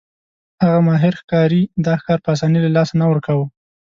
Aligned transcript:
هغه 0.61 0.79
ماهر 0.87 1.13
ښکاري 1.21 1.61
دا 1.85 1.93
ښکار 2.01 2.19
په 2.25 2.29
اسانۍ 2.35 2.59
له 2.63 2.71
لاسه 2.77 2.93
نه 3.01 3.05
ورکاوه. 3.11 3.45